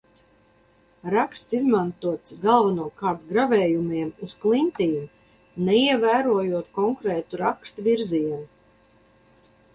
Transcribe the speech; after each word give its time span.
Raksts 1.15 1.55
izmantots 1.57 2.37
galvenokārt 2.45 3.27
gravējumiem 3.33 4.09
uz 4.29 4.33
klintīm, 4.47 4.97
neievērojot 5.69 6.75
konkrētu 6.81 7.43
raksta 7.45 7.87
virzienu. 7.91 8.43